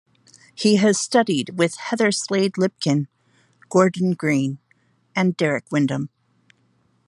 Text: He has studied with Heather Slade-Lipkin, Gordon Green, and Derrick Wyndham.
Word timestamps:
He 0.55 0.77
has 0.77 0.99
studied 0.99 1.59
with 1.59 1.75
Heather 1.75 2.11
Slade-Lipkin, 2.11 3.05
Gordon 3.69 4.13
Green, 4.13 4.57
and 5.15 5.37
Derrick 5.37 5.65
Wyndham. 5.71 6.09